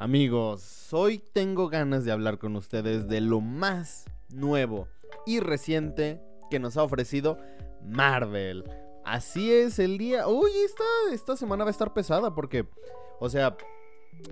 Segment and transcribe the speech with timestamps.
[0.00, 4.88] Amigos, hoy tengo ganas de hablar con ustedes de lo más nuevo
[5.26, 7.36] y reciente que nos ha ofrecido
[7.84, 8.64] Marvel.
[9.04, 10.26] Así es, el día...
[10.26, 12.66] Uy, esta, esta semana va a estar pesada porque,
[13.18, 13.58] o sea,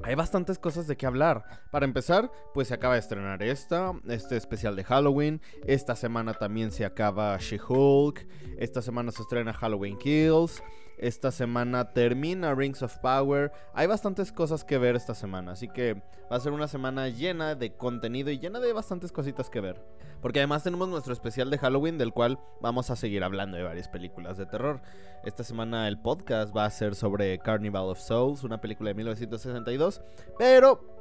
[0.04, 1.44] hay bastantes cosas de qué hablar.
[1.70, 5.42] Para empezar, pues se acaba de estrenar esta, este especial de Halloween.
[5.66, 8.26] Esta semana también se acaba She-Hulk.
[8.56, 10.62] Esta semana se estrena Halloween Kills.
[10.98, 13.52] Esta semana termina Rings of Power.
[13.72, 15.52] Hay bastantes cosas que ver esta semana.
[15.52, 15.94] Así que
[16.30, 19.84] va a ser una semana llena de contenido y llena de bastantes cositas que ver.
[20.20, 23.88] Porque además tenemos nuestro especial de Halloween del cual vamos a seguir hablando de varias
[23.88, 24.82] películas de terror.
[25.24, 30.02] Esta semana el podcast va a ser sobre Carnival of Souls, una película de 1962.
[30.36, 30.98] Pero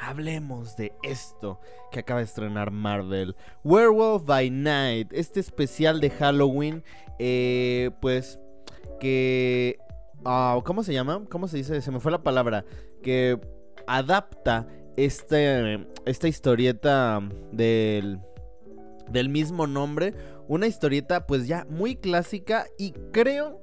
[0.00, 1.60] Hablemos de esto
[1.90, 3.34] que acaba de estrenar Marvel.
[3.64, 6.84] Werewolf by Night, este especial de Halloween,
[7.18, 8.38] eh, pues
[8.98, 9.78] que...
[10.24, 11.24] Ah, ¿Cómo se llama?
[11.30, 11.80] ¿Cómo se dice?
[11.80, 12.64] Se me fue la palabra.
[13.02, 13.40] Que
[13.86, 14.66] adapta
[14.96, 17.20] este, esta historieta
[17.52, 18.20] del,
[19.10, 20.14] del mismo nombre.
[20.48, 23.62] Una historieta pues ya muy clásica y creo,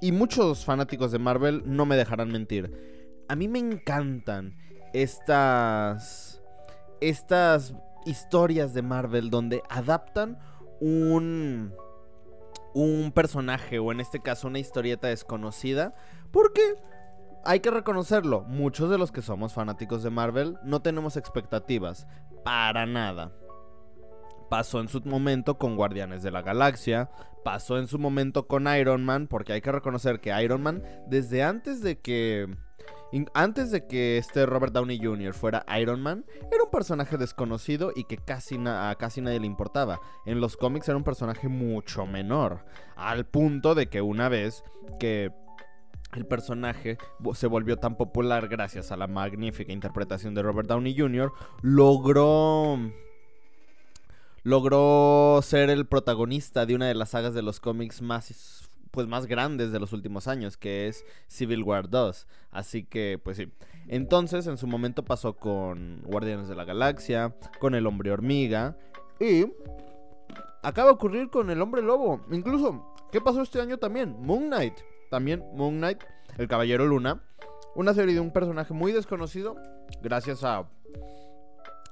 [0.00, 2.72] y muchos fanáticos de Marvel no me dejarán mentir.
[3.28, 4.56] A mí me encantan
[4.92, 6.42] estas,
[7.00, 7.74] estas
[8.06, 10.38] historias de Marvel donde adaptan
[10.80, 11.74] un
[12.74, 15.94] un personaje o en este caso una historieta desconocida.
[16.30, 16.60] Porque
[17.44, 22.06] hay que reconocerlo, muchos de los que somos fanáticos de Marvel no tenemos expectativas.
[22.44, 23.32] Para nada.
[24.48, 27.10] Pasó en su momento con Guardianes de la Galaxia.
[27.44, 29.28] Pasó en su momento con Iron Man.
[29.28, 32.48] Porque hay que reconocer que Iron Man, desde antes de que
[33.34, 35.34] antes de que este Robert Downey Jr.
[35.34, 40.00] fuera Iron Man, era un personaje desconocido y que casi a casi nadie le importaba.
[40.26, 42.64] En los cómics era un personaje mucho menor,
[42.96, 44.62] al punto de que una vez
[44.98, 45.32] que
[46.14, 46.98] el personaje
[47.34, 52.78] se volvió tan popular gracias a la magnífica interpretación de Robert Downey Jr., logró
[54.42, 59.26] logró ser el protagonista de una de las sagas de los cómics más pues más
[59.26, 62.26] grandes de los últimos años, que es Civil War 2.
[62.50, 63.48] Así que, pues sí.
[63.88, 68.76] Entonces, en su momento pasó con Guardianes de la Galaxia, con el Hombre Hormiga
[69.18, 69.46] y
[70.62, 72.20] acaba de ocurrir con el Hombre Lobo.
[72.30, 74.16] Incluso, ¿qué pasó este año también?
[74.20, 74.74] Moon Knight.
[75.10, 76.02] También Moon Knight,
[76.38, 77.22] el Caballero Luna.
[77.74, 79.56] Una serie de un personaje muy desconocido,
[80.02, 80.68] gracias a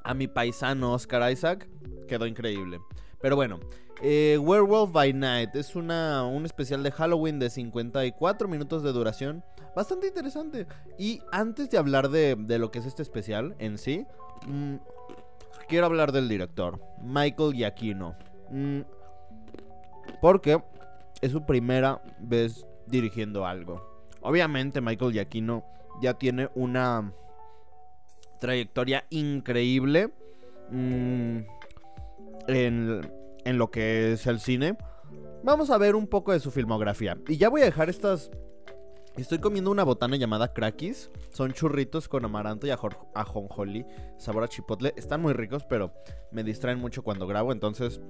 [0.08, 1.68] a mi paisano Oscar Isaac,
[2.08, 2.80] quedó increíble.
[3.20, 3.60] Pero bueno,
[4.00, 9.42] eh, Werewolf by Night es una, un especial de Halloween de 54 minutos de duración.
[9.74, 10.66] Bastante interesante.
[10.98, 14.06] Y antes de hablar de, lo que es este especial en sí,
[14.46, 14.76] mm,
[15.68, 18.16] quiero hablar del director, Michael Giacchino.
[18.50, 18.80] Mm,
[20.20, 20.62] porque
[21.20, 24.04] es su primera vez dirigiendo algo.
[24.20, 25.64] Obviamente Michael Giacchino
[26.00, 27.12] ya tiene una
[28.40, 30.10] trayectoria increíble.
[30.70, 31.38] Mm,
[32.46, 33.17] en,
[33.48, 34.76] en lo que es el cine,
[35.42, 37.16] vamos a ver un poco de su filmografía.
[37.26, 38.30] Y ya voy a dejar estas...
[39.16, 41.10] Estoy comiendo una botana llamada Crackis.
[41.32, 43.86] Son churritos con amaranto y ajonjolí,
[44.18, 44.92] sabor a chipotle.
[44.96, 45.92] Están muy ricos, pero
[46.30, 48.00] me distraen mucho cuando grabo, entonces...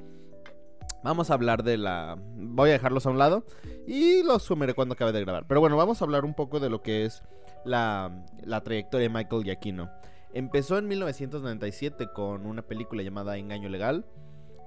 [1.05, 2.17] Vamos a hablar de la...
[2.19, 3.45] Voy a dejarlos a un lado
[3.87, 5.47] y los sumeré cuando acabe de grabar.
[5.47, 7.23] Pero bueno, vamos a hablar un poco de lo que es
[7.65, 9.89] la, la trayectoria de Michael Giacchino.
[10.35, 14.05] Empezó en 1997 con una película llamada Engaño Legal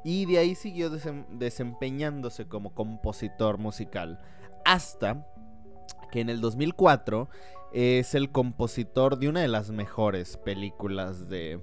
[0.03, 4.19] y de ahí siguió desempeñándose como compositor musical.
[4.65, 5.27] Hasta
[6.11, 7.29] que en el 2004
[7.73, 11.59] es el compositor de una de las mejores películas de,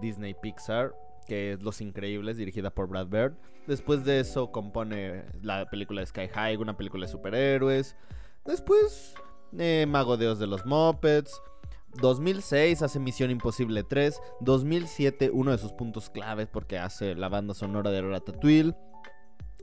[0.00, 0.94] Disney Pixar,
[1.26, 3.34] que es Los Increíbles, dirigida por Brad Bird.
[3.66, 7.96] Después de eso compone la película de Sky High, una película de superhéroes.
[8.44, 9.14] Después
[9.58, 11.40] eh, Mago Dios de los Muppets.
[11.96, 14.20] 2006 hace Misión Imposible 3.
[14.40, 18.74] 2007 uno de sus puntos claves porque hace la banda sonora de Ratatouille.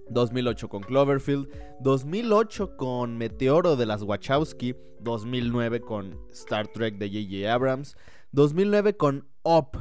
[0.10, 1.48] 2008 con Cloverfield,
[1.80, 7.54] 2008 con Meteoro de las Wachowski, 2009 con Star Trek de J.J.
[7.54, 7.96] Abrams,
[8.32, 9.80] 2009 con Up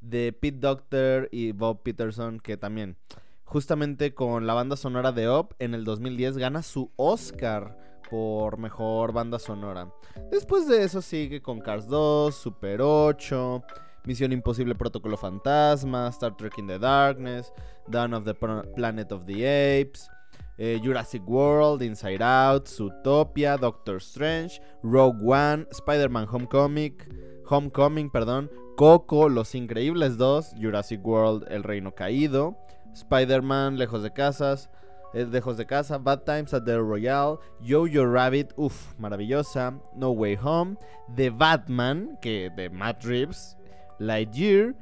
[0.00, 2.96] de Pete Doctor y Bob Peterson, que también,
[3.44, 9.14] justamente con la banda sonora de Up, en el 2010 gana su Oscar por mejor
[9.14, 9.90] banda sonora.
[10.30, 13.62] Después de eso sigue con Cars 2, Super 8,
[14.04, 17.50] Misión Imposible Protocolo Fantasma, Star Trek in the Darkness,
[17.88, 20.10] Dawn of the Planet of the Apes,
[20.58, 26.98] eh, Jurassic World, Inside Out, Zootopia, Doctor Strange, Rogue One, Spider-Man Homecoming,
[27.46, 32.58] Homecoming, perdón, Coco, Los Increíbles 2, Jurassic World, El Reino Caído,
[32.92, 34.68] Spider-Man, Lejos de Casas,
[35.12, 40.76] Lejos de Casa, Bad Times at the Royale, Yo-Yo Rabbit, uff, maravillosa, No Way Home,
[41.14, 43.56] The Batman, que de Matt Reeves,
[43.98, 44.74] Lightyear,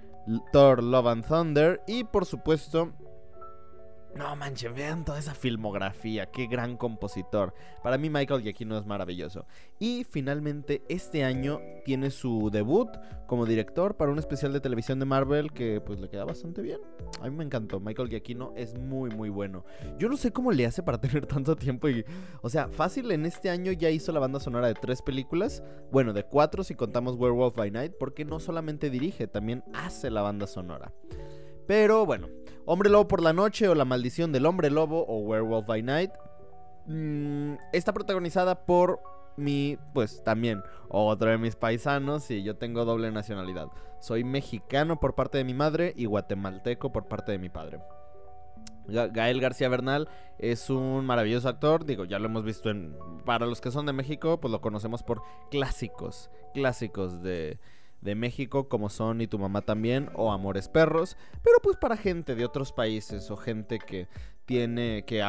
[0.53, 1.81] Thor Love and Thunder.
[1.87, 2.93] Y por supuesto
[4.15, 7.55] no manchen, vean toda esa filmografía, qué gran compositor.
[7.83, 9.47] Para mí Michael Giacchino es maravilloso.
[9.79, 12.89] Y finalmente este año tiene su debut
[13.27, 16.81] como director para un especial de televisión de Marvel que pues le queda bastante bien.
[17.21, 19.65] A mí me encantó, Michael Giacchino es muy muy bueno.
[19.99, 22.05] Yo no sé cómo le hace para tener tanto tiempo y
[22.43, 26.13] o sea, fácil en este año ya hizo la banda sonora de tres películas, bueno,
[26.13, 30.47] de cuatro si contamos Werewolf by Night, porque no solamente dirige, también hace la banda
[30.47, 30.93] sonora.
[31.67, 32.27] Pero bueno,
[32.73, 36.13] Hombre Lobo por la Noche o La Maldición del Hombre Lobo o Werewolf by Night
[36.87, 39.03] mm, está protagonizada por
[39.37, 43.67] mi, pues también, otro de mis paisanos y yo tengo doble nacionalidad.
[43.99, 47.81] Soy mexicano por parte de mi madre y guatemalteco por parte de mi padre.
[48.87, 50.09] Gael García Bernal
[50.39, 52.97] es un maravilloso actor, digo, ya lo hemos visto en...
[53.25, 57.59] Para los que son de México, pues lo conocemos por clásicos, clásicos de,
[58.01, 62.35] de México como son Y tu mamá también o Amores Perros, pero pues para gente
[62.35, 64.09] de otros países o gente que
[64.47, 65.23] tiene que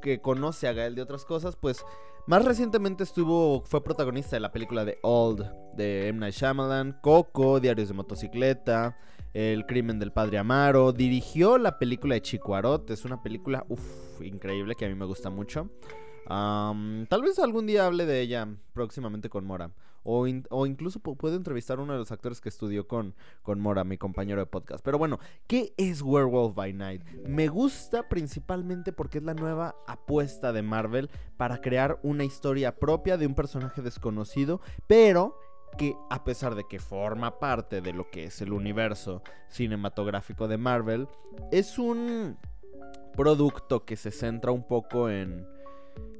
[0.00, 1.84] que conoce a Gael de otras cosas, pues
[2.26, 7.60] más recientemente estuvo fue protagonista de la película de Old de M Night Shyamalan, Coco,
[7.60, 8.96] Diarios de motocicleta,
[9.32, 14.22] El crimen del padre Amaro, dirigió la película de Chico Arot, es una película uf,
[14.22, 15.70] increíble que a mí me gusta mucho.
[16.26, 19.70] tal vez algún día hable de ella próximamente con Mora.
[20.04, 23.98] O, incluso puedo entrevistar a uno de los actores que estudió con, con Mora, mi
[23.98, 24.84] compañero de podcast.
[24.84, 27.02] Pero bueno, ¿qué es Werewolf by Night?
[27.26, 33.16] Me gusta principalmente porque es la nueva apuesta de Marvel para crear una historia propia
[33.16, 35.38] de un personaje desconocido, pero
[35.76, 40.58] que a pesar de que forma parte de lo que es el universo cinematográfico de
[40.58, 41.08] Marvel,
[41.50, 42.38] es un
[43.16, 45.46] producto que se centra un poco en...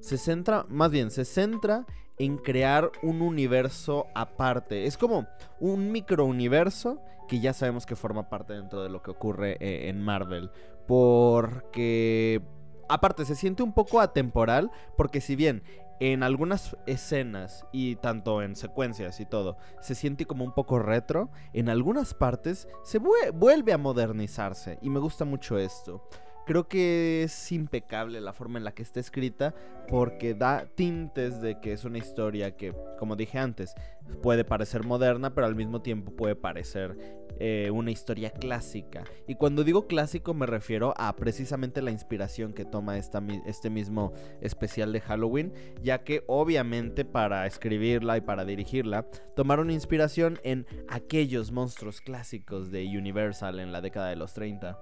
[0.00, 1.86] Se centra, más bien, se centra
[2.18, 4.86] en crear un universo aparte.
[4.86, 5.26] Es como
[5.60, 10.02] un microuniverso que ya sabemos que forma parte dentro de lo que ocurre eh, en
[10.02, 10.50] Marvel.
[10.86, 12.42] Porque,
[12.88, 15.62] aparte, se siente un poco atemporal, porque si bien
[16.00, 21.30] en algunas escenas y tanto en secuencias y todo, se siente como un poco retro,
[21.52, 26.08] en algunas partes se vuelve a modernizarse y me gusta mucho esto.
[26.46, 29.54] Creo que es impecable la forma en la que está escrita
[29.88, 33.74] porque da tintes de que es una historia que, como dije antes,
[34.22, 36.96] puede parecer moderna, pero al mismo tiempo puede parecer
[37.40, 39.04] eh, una historia clásica.
[39.26, 44.12] Y cuando digo clásico me refiero a precisamente la inspiración que toma esta, este mismo
[44.40, 45.52] especial de Halloween,
[45.82, 52.84] ya que obviamente para escribirla y para dirigirla tomaron inspiración en aquellos monstruos clásicos de
[52.96, 54.78] Universal en la década de los 30.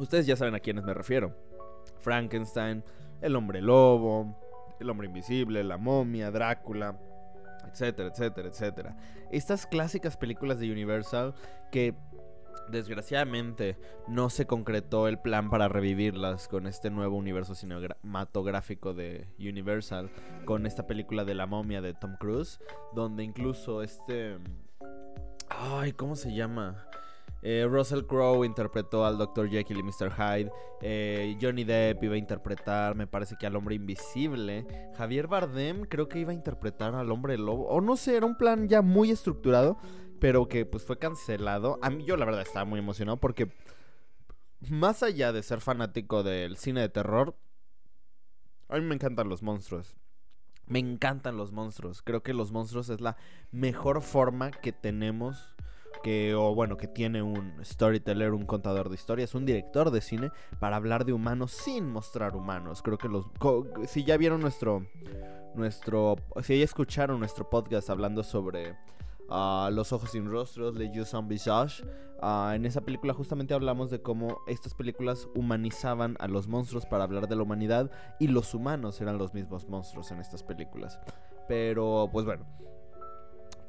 [0.00, 1.36] Ustedes ya saben a quiénes me refiero.
[2.00, 2.82] Frankenstein,
[3.20, 4.34] el hombre lobo,
[4.80, 6.98] el hombre invisible, la momia, Drácula,
[7.70, 8.96] etcétera, etcétera, etcétera.
[9.30, 11.34] Estas clásicas películas de Universal
[11.70, 11.94] que
[12.70, 13.76] desgraciadamente
[14.08, 20.10] no se concretó el plan para revivirlas con este nuevo universo cinematográfico de Universal,
[20.46, 22.58] con esta película de la momia de Tom Cruise,
[22.94, 24.38] donde incluso este...
[25.50, 26.89] Ay, ¿cómo se llama?
[27.42, 29.48] Eh, Russell Crowe interpretó al Dr.
[29.48, 30.12] Jekyll y Mr.
[30.12, 30.52] Hyde.
[30.82, 34.66] Eh, Johnny Depp iba a interpretar, me parece que al hombre invisible.
[34.96, 37.66] Javier Bardem creo que iba a interpretar al hombre lobo.
[37.68, 39.78] O no sé, era un plan ya muy estructurado,
[40.20, 41.78] pero que pues fue cancelado.
[41.82, 43.50] A mí yo la verdad estaba muy emocionado porque
[44.68, 47.34] más allá de ser fanático del cine de terror,
[48.68, 49.96] a mí me encantan los monstruos.
[50.66, 52.02] Me encantan los monstruos.
[52.02, 53.16] Creo que los monstruos es la
[53.50, 55.56] mejor forma que tenemos
[56.02, 60.30] que, o bueno, que tiene un storyteller, un contador de historias, un director de cine
[60.58, 62.82] para hablar de humanos sin mostrar humanos.
[62.82, 63.26] Creo que los,
[63.86, 64.86] si ya vieron nuestro,
[65.54, 68.72] nuestro, si ya escucharon nuestro podcast hablando sobre
[69.28, 71.84] uh, Los ojos sin rostros, Le Yeux sans visage,
[72.22, 77.04] uh, en esa película justamente hablamos de cómo estas películas humanizaban a los monstruos para
[77.04, 80.98] hablar de la humanidad y los humanos eran los mismos monstruos en estas películas.
[81.46, 82.46] Pero, pues bueno.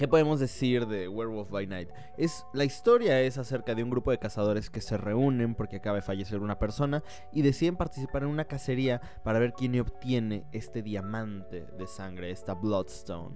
[0.02, 1.90] ¿Qué podemos decir de Werewolf by Night?
[2.18, 5.98] Es, la historia es acerca de un grupo de cazadores que se reúnen porque acaba
[5.98, 10.82] de fallecer una persona y deciden participar en una cacería para ver quién obtiene este
[10.82, 13.36] diamante de sangre, esta Bloodstone.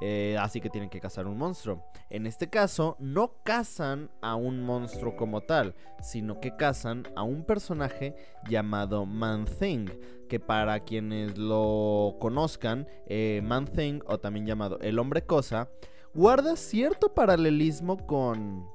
[0.00, 1.84] Eh, así que tienen que cazar un monstruo.
[2.10, 7.44] En este caso, no cazan a un monstruo como tal, sino que cazan a un
[7.44, 8.14] personaje
[8.48, 9.86] llamado Man Thing.
[10.28, 15.70] Que para quienes lo conozcan, eh, Man Thing, o también llamado El Hombre Cosa,
[16.14, 18.66] guarda cierto paralelismo con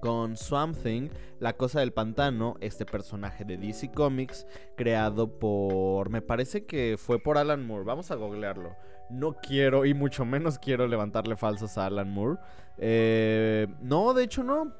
[0.00, 1.08] con Swamp Thing,
[1.40, 6.10] La Cosa del Pantano, este personaje de DC Comics, creado por...
[6.10, 8.76] me parece que fue por Alan Moore, vamos a googlearlo.
[9.10, 12.38] No quiero y mucho menos quiero levantarle falsos a Alan Moore.
[12.78, 14.72] Eh, no, de hecho no.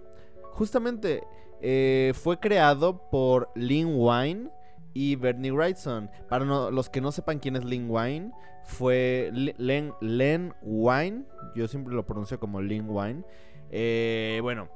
[0.52, 1.23] Justamente
[1.61, 4.50] eh, fue creado por Lin Wine
[4.92, 6.11] y Bernie Wrightson.
[6.28, 8.32] Para los que no sepan quién es Lin Wine,
[8.64, 11.25] fue Len, Len Wine.
[11.54, 13.25] Yo siempre lo pronuncio como Lin Wine.
[13.70, 14.68] Eh, bueno,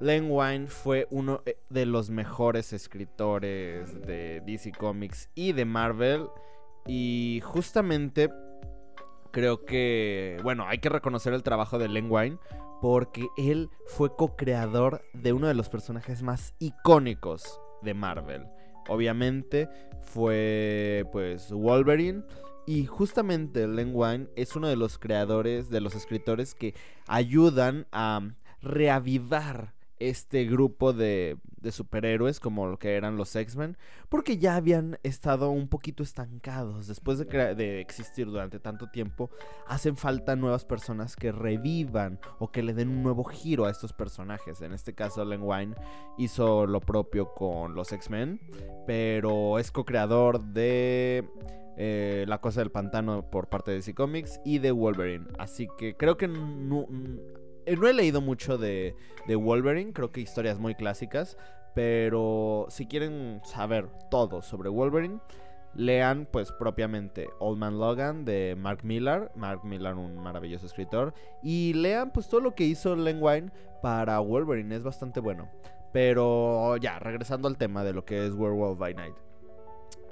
[0.00, 6.26] Len Wein fue uno eh, de los mejores escritores de DC Comics y de Marvel.
[6.86, 8.30] Y justamente
[9.30, 12.38] creo que, bueno, hay que reconocer el trabajo de Len Wein
[12.80, 18.46] porque él fue co-creador de uno de los personajes más icónicos de Marvel.
[18.88, 19.68] Obviamente
[20.02, 22.24] fue pues Wolverine
[22.66, 26.74] y justamente Len Wein es uno de los creadores, de los escritores que
[27.06, 28.20] ayudan a
[28.62, 33.76] reavivar este grupo de, de, superhéroes como lo que eran los X-Men,
[34.08, 36.86] porque ya habían estado un poquito estancados.
[36.86, 39.30] Después de, de, existir durante tanto tiempo,
[39.68, 43.92] hacen falta nuevas personas que revivan o que le den un nuevo giro a estos
[43.92, 44.62] personajes.
[44.62, 45.74] En este caso, Len Wein
[46.16, 48.40] hizo lo propio con los X-Men,
[48.86, 51.28] pero es co-creador de...
[51.82, 55.28] Eh, la cosa del pantano por parte de DC Comics y de Wolverine.
[55.38, 56.86] Así que creo que no,
[57.78, 58.94] no he leído mucho de,
[59.28, 61.36] Wolverine, creo que historias muy clásicas,
[61.74, 65.20] pero si quieren saber todo sobre Wolverine,
[65.74, 71.74] lean pues propiamente Old Man Logan de Mark Millar, Mark Millar un maravilloso escritor, y
[71.74, 75.48] lean pues todo lo que hizo Len Wein para Wolverine, es bastante bueno.
[75.92, 79.14] Pero ya, regresando al tema de lo que es Werewolf by Night.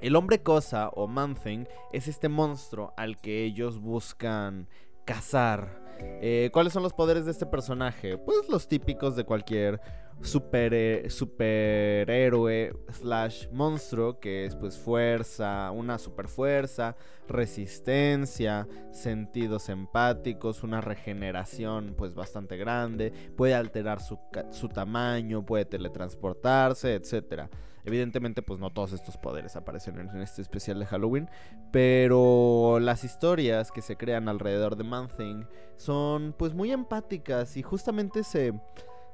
[0.00, 4.68] El hombre cosa o Man-Thing es este monstruo al que ellos buscan
[5.04, 8.18] cazar eh, ¿Cuáles son los poderes de este personaje?
[8.18, 9.80] Pues los típicos de cualquier
[10.22, 16.96] super, superhéroe slash monstruo, que es pues fuerza, una super fuerza,
[17.28, 24.18] resistencia, sentidos empáticos, una regeneración pues bastante grande, puede alterar su,
[24.50, 27.48] su tamaño, puede teletransportarse, etcétera.
[27.88, 31.30] Evidentemente, pues no todos estos poderes aparecen en este especial de Halloween,
[31.72, 35.44] pero las historias que se crean alrededor de Man Thing
[35.76, 38.52] son pues muy empáticas y justamente se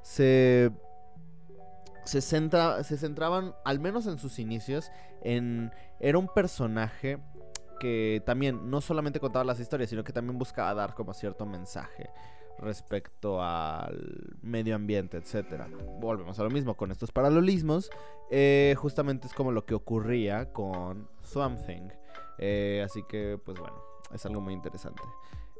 [0.01, 0.73] se
[2.03, 4.91] se, centra, se centraban, al menos en sus inicios,
[5.21, 7.17] en era un personaje
[7.79, 12.09] que también no solamente contaba las historias, sino que también buscaba dar como cierto mensaje
[12.59, 15.69] respecto al medio ambiente, etcétera.
[15.99, 17.89] Volvemos a lo mismo con estos paralelismos.
[18.31, 21.89] Eh, justamente es como lo que ocurría con Swamp Thing.
[22.37, 23.77] Eh, así que, pues bueno,
[24.13, 25.01] es algo muy interesante.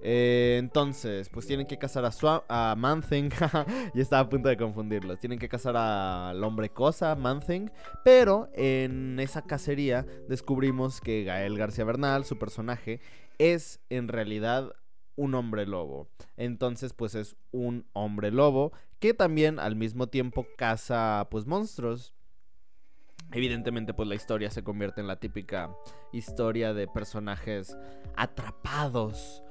[0.02, 3.30] Eh, entonces, pues tienen que casar a, Swamp, a Manthing.
[3.94, 5.20] y estaba a punto de confundirlos.
[5.20, 7.72] Tienen que casar al hombre cosa, Manthing.
[8.04, 13.00] Pero en esa cacería descubrimos que Gael García Bernal, su personaje,
[13.38, 14.74] es en realidad
[15.16, 16.08] un hombre lobo.
[16.38, 22.14] Entonces, pues es un hombre lobo que también al mismo tiempo caza pues monstruos.
[23.32, 25.76] Evidentemente, pues la historia se convierte en la típica
[26.12, 27.76] historia de personajes
[28.16, 29.42] atrapados.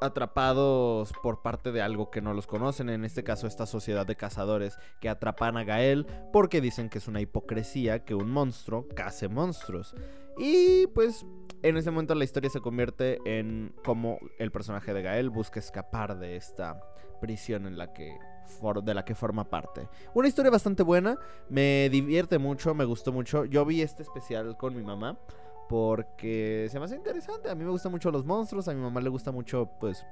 [0.00, 4.16] atrapados por parte de algo que no los conocen, en este caso esta sociedad de
[4.16, 9.28] cazadores que atrapan a Gael porque dicen que es una hipocresía que un monstruo case
[9.28, 9.94] monstruos.
[10.36, 11.24] Y pues
[11.62, 16.18] en ese momento la historia se convierte en cómo el personaje de Gael busca escapar
[16.18, 16.80] de esta
[17.20, 18.16] prisión en la que
[18.84, 19.88] de la que forma parte.
[20.14, 23.44] Una historia bastante buena, me divierte mucho, me gustó mucho.
[23.44, 25.18] Yo vi este especial con mi mamá
[25.68, 27.50] porque se me hace interesante.
[27.50, 30.06] A mí me gustan mucho los monstruos, a mi mamá le gusta mucho pues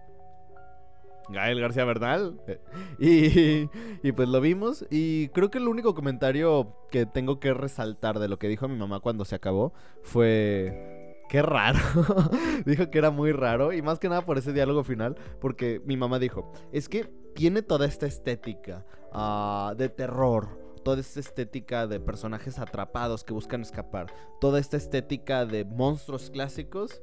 [1.28, 2.40] Gael García Bernal.
[2.99, 3.69] Y,
[4.02, 4.87] y, pues lo vimos.
[4.90, 8.76] Y creo que el único comentario que tengo que resaltar de lo que dijo mi
[8.76, 11.02] mamá cuando se acabó fue...
[11.28, 11.78] Qué raro.
[12.66, 13.73] dijo que era muy raro.
[13.73, 15.16] Y más que nada por ese diálogo final.
[15.40, 17.04] Porque mi mamá dijo, es que
[17.35, 20.49] tiene toda esta estética uh, de terror.
[20.85, 24.07] Toda esta estética de personajes atrapados que buscan escapar.
[24.40, 27.02] Toda esta estética de monstruos clásicos.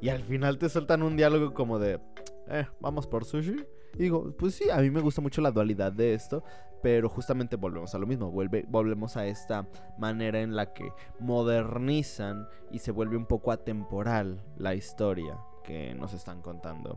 [0.00, 1.98] Y al final te sueltan un diálogo como de,
[2.50, 3.64] eh, vamos por sushi.
[3.94, 6.44] Y digo, pues sí, a mí me gusta mucho la dualidad de esto,
[6.82, 12.46] pero justamente volvemos a lo mismo, vuelve, volvemos a esta manera en la que modernizan
[12.70, 16.96] y se vuelve un poco atemporal la historia que nos están contando.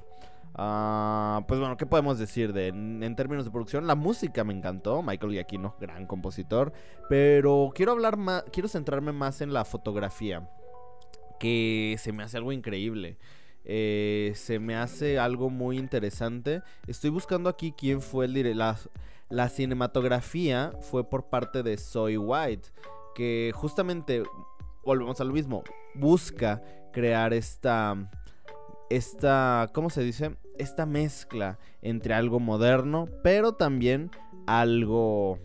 [0.53, 3.87] Ah, pues bueno, ¿qué podemos decir de en, términos de producción?
[3.87, 6.73] La música me encantó, Michael Giacchino, gran compositor,
[7.09, 10.49] pero quiero hablar más, quiero centrarme más en la fotografía,
[11.39, 13.17] que se me hace algo increíble.
[13.65, 16.61] Eh, se me hace algo muy interesante.
[16.87, 18.77] Estoy buscando aquí quién fue el la,
[19.29, 22.69] la cinematografía fue por parte de Soy White,
[23.15, 24.23] que justamente
[24.83, 25.63] volvemos a lo mismo,
[25.95, 28.09] busca crear esta
[28.89, 30.35] esta, ¿cómo se dice?
[30.57, 34.11] Esta mezcla entre algo moderno, pero también
[34.47, 35.39] algo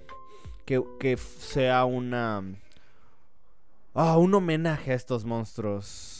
[0.64, 2.42] que, que sea una
[3.98, 6.15] Ah, un homenaje a estos monstruos.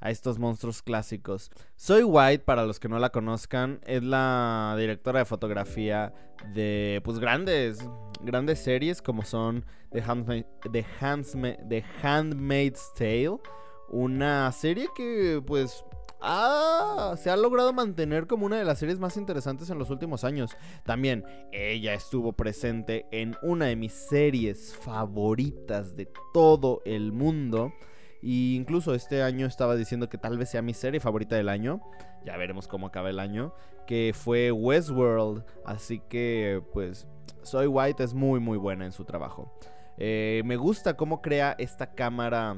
[0.00, 1.50] A estos monstruos clásicos.
[1.74, 6.12] Soy White, para los que no la conozcan, es la directora de fotografía
[6.54, 7.78] de pues grandes,
[8.20, 10.02] grandes series como son The,
[10.70, 13.38] The Handmaid's Tale.
[13.88, 15.84] Una serie que pues
[16.20, 20.24] Ah, se ha logrado mantener como una de las series más interesantes en los últimos
[20.24, 20.50] años.
[20.84, 27.72] También ella estuvo presente en una de mis series favoritas de todo el mundo.
[28.28, 31.80] Y incluso este año estaba diciendo que tal vez sea mi serie favorita del año.
[32.24, 33.54] Ya veremos cómo acaba el año.
[33.86, 35.44] Que fue Westworld.
[35.64, 37.06] Así que pues
[37.42, 39.56] Soy White es muy muy buena en su trabajo.
[39.96, 42.56] Eh, me gusta cómo crea esta cámara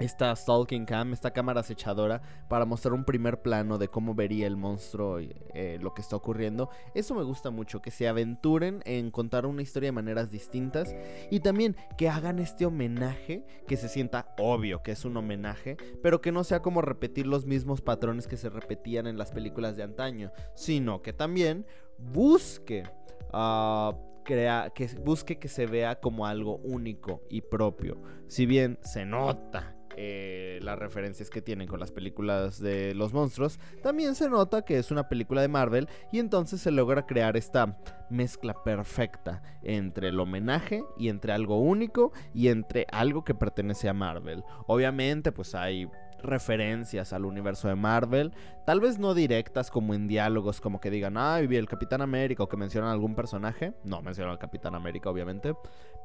[0.00, 4.56] esta Stalking Cam, esta cámara acechadora, para mostrar un primer plano de cómo vería el
[4.56, 6.70] monstruo eh, lo que está ocurriendo.
[6.94, 10.94] Eso me gusta mucho, que se aventuren en contar una historia de maneras distintas
[11.30, 16.20] y también que hagan este homenaje, que se sienta obvio que es un homenaje, pero
[16.20, 19.82] que no sea como repetir los mismos patrones que se repetían en las películas de
[19.82, 21.66] antaño, sino que también
[21.98, 22.84] busque...
[23.32, 27.96] Uh, crea, que busque que se vea como algo único y propio.
[28.26, 33.60] Si bien se nota eh, las referencias que tienen con las películas de los monstruos,
[33.82, 37.78] también se nota que es una película de Marvel y entonces se logra crear esta
[38.08, 43.92] mezcla perfecta entre el homenaje y entre algo único y entre algo que pertenece a
[43.92, 44.42] Marvel.
[44.66, 45.86] Obviamente pues hay
[46.22, 48.32] referencias al universo de Marvel,
[48.64, 52.42] tal vez no directas como en diálogos como que digan, ah, vi el Capitán América
[52.42, 55.54] o que mencionan algún personaje, no mencionan al Capitán América obviamente,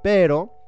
[0.04, 0.65] pero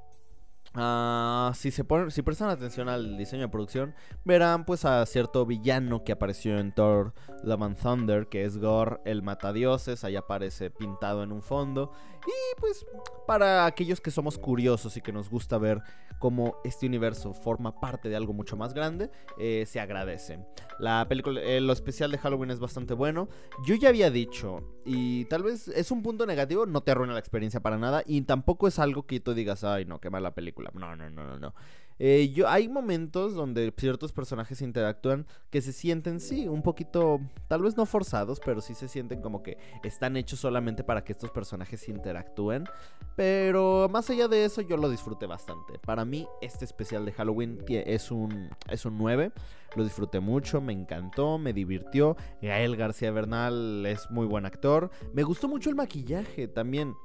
[0.74, 3.96] Ah, si se ponen, si prestan atención al diseño de producción,
[4.26, 9.00] verán pues a cierto villano que apareció en Thor Love and Thunder, que es Gore
[9.06, 11.92] el matadioses, ahí aparece pintado en un fondo.
[12.26, 12.86] Y pues
[13.26, 15.82] para aquellos que somos curiosos y que nos gusta ver
[16.20, 20.40] cómo este universo forma parte de algo mucho más grande, eh, se agradece.
[20.80, 23.30] La película, eh, lo especial de Halloween es bastante bueno.
[23.66, 27.20] Yo ya había dicho, y tal vez es un punto negativo, no te arruina la
[27.20, 30.57] experiencia para nada, y tampoco es algo que tú digas, ay no, qué mala película.
[30.74, 31.54] No, no, no, no, no.
[32.00, 37.64] Eh, yo, hay momentos donde ciertos personajes interactúan que se sienten, sí, un poquito, tal
[37.64, 41.32] vez no forzados, pero sí se sienten como que están hechos solamente para que estos
[41.32, 42.66] personajes interactúen.
[43.16, 45.80] Pero más allá de eso, yo lo disfruté bastante.
[45.80, 49.32] Para mí, este especial de Halloween es un, es un 9.
[49.76, 52.16] Lo disfruté mucho, me encantó, me divirtió.
[52.42, 54.92] Gael García Bernal es muy buen actor.
[55.14, 56.96] Me gustó mucho el maquillaje también.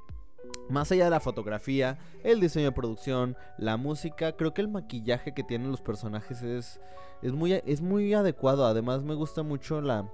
[0.69, 5.33] Más allá de la fotografía, el diseño de producción, la música, creo que el maquillaje
[5.33, 6.79] que tienen los personajes es,
[7.21, 8.65] es, muy, es muy adecuado.
[8.65, 10.09] Además me gusta mucho la...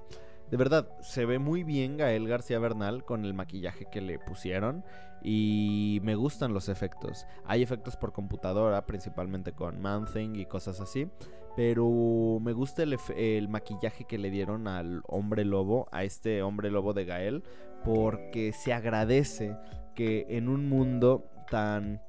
[0.50, 4.84] De verdad, se ve muy bien Gael García Bernal con el maquillaje que le pusieron
[5.22, 7.28] y me gustan los efectos.
[7.46, 11.08] Hay efectos por computadora, principalmente con Man-Thing y cosas así,
[11.56, 16.72] pero me gusta el, el, maquillaje que le dieron al hombre lobo, a este hombre
[16.72, 17.44] lobo de Gael,
[17.84, 19.56] porque se agradece
[19.96, 22.02] que en un mundo tan,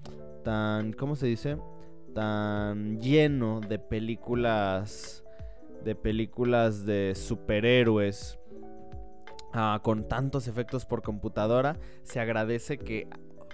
[0.45, 1.57] tan, ¿cómo se dice?
[2.15, 5.25] Tan lleno de películas,
[5.85, 8.39] de películas de superhéroes,
[9.53, 13.09] ah, con tantos efectos por computadora, se agradece que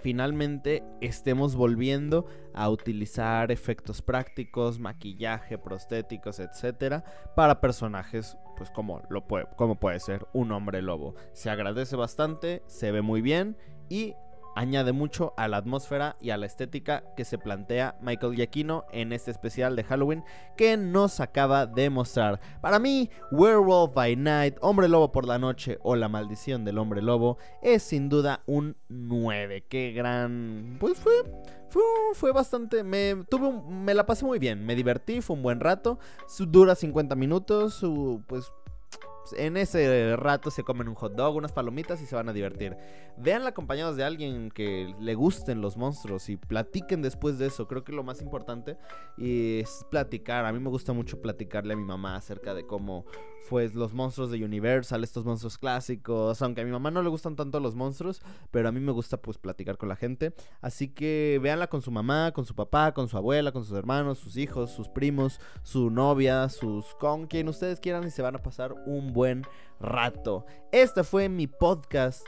[0.06, 7.02] finalmente estemos volviendo a utilizar efectos prácticos, maquillaje, prostéticos, etcétera,
[7.34, 11.14] para personajes, pues como lo puede, como puede ser un hombre lobo.
[11.32, 13.56] Se agradece bastante, se ve muy bien
[13.88, 14.14] y
[14.57, 19.12] añade mucho a la atmósfera y a la estética que se plantea Michael Giacchino en
[19.12, 20.25] este especial de Halloween
[20.57, 22.40] que nos acaba de mostrar.
[22.62, 27.03] Para mí, Werewolf by Night, Hombre Lobo por la Noche o La Maldición del Hombre
[27.03, 29.66] Lobo es sin duda un 9.
[29.68, 30.79] Qué gran...
[30.81, 31.12] Pues fue...
[32.14, 32.83] Fue, bastante.
[32.83, 34.64] Me, tuve me la pasé muy bien.
[34.64, 35.99] Me divertí, fue un buen rato.
[36.27, 37.75] Su, dura 50 minutos.
[37.75, 38.51] Su, pues
[39.34, 42.76] en ese rato se comen un hot dog, unas palomitas y se van a divertir.
[43.16, 47.66] Veanla acompañados de alguien que le gusten los monstruos y platiquen después de eso.
[47.66, 48.76] Creo que lo más importante
[49.18, 50.44] es platicar.
[50.44, 53.06] A mí me gusta mucho platicarle a mi mamá acerca de cómo
[53.46, 56.42] fue los monstruos de Universal, estos monstruos clásicos.
[56.42, 59.16] Aunque a mi mamá no le gustan tanto los monstruos, pero a mí me gusta
[59.16, 60.35] pues platicar con la gente.
[60.61, 64.18] Así que véanla con su mamá, con su papá, con su abuela, con sus hermanos,
[64.18, 68.42] sus hijos, sus primos, su novia, sus con quien ustedes quieran y se van a
[68.42, 69.42] pasar un buen
[69.80, 70.44] rato.
[70.72, 72.26] Este fue mi podcast.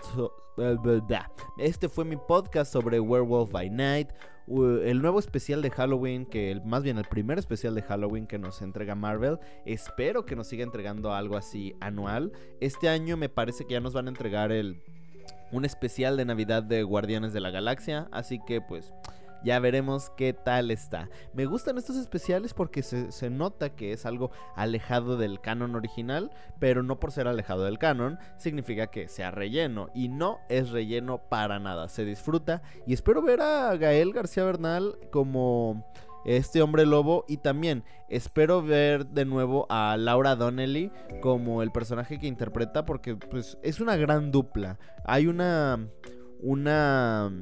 [1.58, 4.10] Este fue mi podcast sobre Werewolf by Night.
[4.50, 8.62] El nuevo especial de Halloween, que más bien el primer especial de Halloween que nos
[8.62, 9.38] entrega Marvel.
[9.66, 12.32] Espero que nos siga entregando algo así anual.
[12.60, 14.80] Este año me parece que ya nos van a entregar el
[15.50, 18.08] un especial de Navidad de Guardianes de la Galaxia.
[18.10, 18.92] Así que pues
[19.44, 21.08] ya veremos qué tal está.
[21.32, 26.82] Me gustan estos especiales porque se, nota que es algo alejado del canon original, pero
[26.82, 29.90] no por ser alejado del canon significa que sea relleno.
[29.94, 31.88] Y no es relleno para nada.
[31.88, 35.84] Se disfruta y espero ver a Gael García Bernal como
[36.24, 40.90] este hombre lobo y también espero ver de nuevo a Laura Donnelly
[41.22, 44.78] como el personaje que interpreta porque pues es una gran dupla.
[45.04, 45.88] Hay una
[46.40, 47.32] una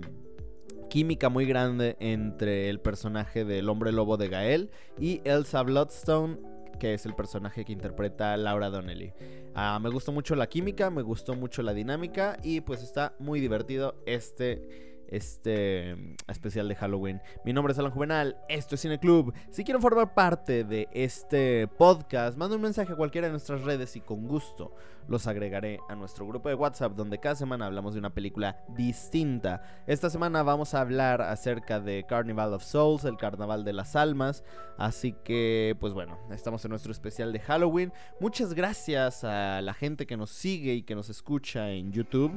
[0.97, 6.39] química muy grande entre el personaje del hombre lobo de Gael y Elsa Bloodstone,
[6.81, 9.13] que es el personaje que interpreta Laura Donnelly.
[9.55, 13.41] Ah, me gustó mucho la química, me gustó mucho la dinámica y pues está muy
[13.41, 17.21] divertido este este mm, especial de Halloween.
[17.45, 19.33] Mi nombre es Alan Juvenal, esto es Cine Club.
[19.51, 23.97] Si quieren formar parte de este podcast, manda un mensaje a cualquiera de nuestras redes
[23.97, 24.73] y con gusto
[25.09, 29.63] los agregaré a nuestro grupo de WhatsApp donde cada semana hablamos de una película distinta.
[29.87, 34.43] Esta semana vamos a hablar acerca de Carnival of Souls, el Carnaval de las Almas.
[34.79, 37.93] Así que, pues bueno, estamos en nuestro especial de Halloween.
[38.21, 42.33] Muchas gracias a la gente que nos sigue y que nos escucha en YouTube.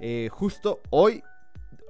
[0.00, 1.22] Eh, justo hoy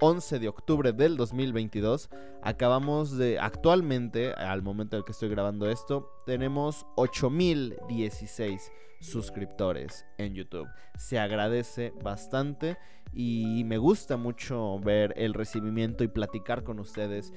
[0.01, 2.11] 11 de octubre del 2022.
[2.43, 10.69] Acabamos de, actualmente, al momento en que estoy grabando esto, tenemos 8016 suscriptores en YouTube.
[10.97, 12.79] Se agradece bastante
[13.13, 17.33] y me gusta mucho ver el recibimiento y platicar con ustedes.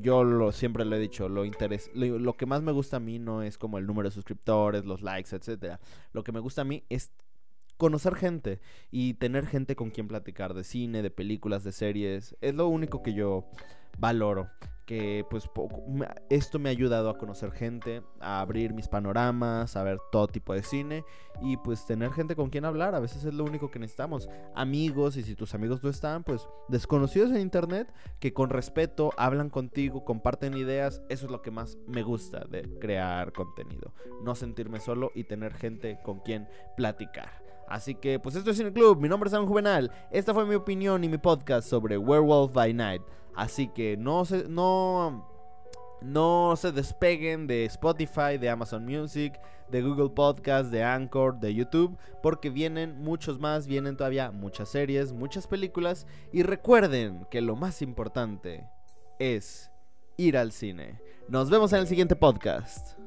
[0.00, 3.18] yo lo, siempre lo he dicho, lo, lo, lo que más me gusta a mí
[3.18, 5.78] no es como el número de suscriptores, los likes, etc.
[6.12, 7.12] Lo que me gusta a mí es
[7.80, 8.60] conocer gente
[8.92, 12.36] y tener gente con quien platicar de cine, de películas, de series.
[12.42, 13.46] Es lo único que yo
[13.98, 14.50] valoro.
[14.84, 15.48] Que pues
[16.30, 20.52] esto me ha ayudado a conocer gente, a abrir mis panoramas, a ver todo tipo
[20.52, 21.04] de cine
[21.40, 22.96] y pues tener gente con quien hablar.
[22.96, 24.28] A veces es lo único que necesitamos.
[24.52, 29.48] Amigos y si tus amigos no están, pues desconocidos en internet que con respeto hablan
[29.48, 31.02] contigo, comparten ideas.
[31.08, 33.94] Eso es lo que más me gusta de crear contenido.
[34.24, 37.49] No sentirme solo y tener gente con quien platicar.
[37.70, 39.00] Así que, pues esto es Cine Club.
[39.00, 39.92] Mi nombre es San Juvenal.
[40.10, 43.00] Esta fue mi opinión y mi podcast sobre Werewolf by Night.
[43.36, 45.24] Así que no se, no,
[46.02, 51.96] no se despeguen de Spotify, de Amazon Music, de Google Podcast, de Anchor, de YouTube,
[52.24, 56.08] porque vienen muchos más, vienen todavía muchas series, muchas películas.
[56.32, 58.66] Y recuerden que lo más importante
[59.20, 59.70] es
[60.16, 61.00] ir al cine.
[61.28, 62.99] Nos vemos en el siguiente podcast.